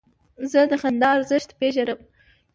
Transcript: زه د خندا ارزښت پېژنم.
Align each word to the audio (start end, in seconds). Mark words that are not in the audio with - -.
زه 0.51 0.59
د 0.71 0.73
خندا 0.81 1.09
ارزښت 1.17 1.49
پېژنم. 1.59 1.99